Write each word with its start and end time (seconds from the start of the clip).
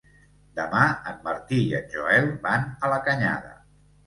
Demà 0.59 0.85
en 1.11 1.19
Martí 1.27 1.59
i 1.65 1.67
en 1.81 1.93
Joel 1.93 2.27
van 2.47 2.67
a 2.87 2.91
la 2.97 2.99
Canyada. 3.11 3.55